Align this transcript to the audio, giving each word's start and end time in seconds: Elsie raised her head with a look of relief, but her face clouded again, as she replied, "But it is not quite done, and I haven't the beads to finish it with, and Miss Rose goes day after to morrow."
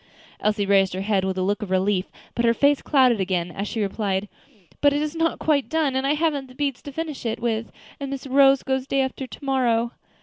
Elsie 0.39 0.65
raised 0.65 0.93
her 0.95 1.01
head 1.01 1.23
with 1.23 1.37
a 1.37 1.43
look 1.43 1.61
of 1.61 1.69
relief, 1.69 2.11
but 2.33 2.43
her 2.43 2.55
face 2.55 2.81
clouded 2.81 3.19
again, 3.19 3.51
as 3.51 3.67
she 3.67 3.83
replied, 3.83 4.27
"But 4.81 4.93
it 4.93 5.01
is 5.03 5.15
not 5.15 5.37
quite 5.37 5.69
done, 5.69 5.95
and 5.95 6.07
I 6.07 6.15
haven't 6.15 6.47
the 6.47 6.55
beads 6.55 6.81
to 6.81 6.91
finish 6.91 7.23
it 7.23 7.39
with, 7.39 7.71
and 7.99 8.09
Miss 8.09 8.25
Rose 8.25 8.63
goes 8.63 8.87
day 8.87 9.01
after 9.01 9.27
to 9.27 9.45
morrow." 9.45 9.91